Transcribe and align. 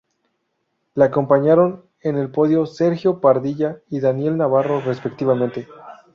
Le 0.95 1.03
acompañaron 1.05 1.85
en 2.01 2.17
el 2.17 2.31
podio 2.31 2.65
Sergio 2.65 3.21
Pardilla 3.21 3.81
y 3.87 3.99
Daniel 3.99 4.35
Navarro, 4.35 4.81
respectivamente. 4.81 5.67